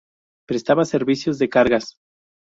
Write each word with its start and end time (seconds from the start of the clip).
Prestaba 0.47 0.83
servicios 0.83 1.37
de 1.37 1.47
cargas. 1.47 1.99